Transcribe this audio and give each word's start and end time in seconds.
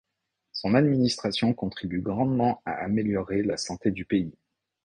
Son 0.51 0.73
administration 0.73 1.53
contribue 1.53 2.01
grandement 2.01 2.63
à 2.65 2.71
améliorer 2.71 3.43
la 3.43 3.55
santé 3.57 3.91
du 3.91 4.03
pays. 4.03 4.33